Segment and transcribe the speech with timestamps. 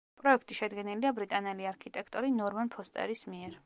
[0.21, 3.59] პროექტი შედგენილია ბრიტანელი არქიტექტორი ნორმან ფოსტერის მიერ.